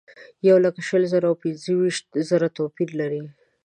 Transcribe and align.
یولک 0.47 0.75
شل 0.87 1.03
زره 1.11 1.27
او 1.29 1.35
پنځه 1.43 1.71
ویشت 1.79 2.05
زره 2.29 2.47
توپیر 2.57 2.89
لري. 2.99 3.23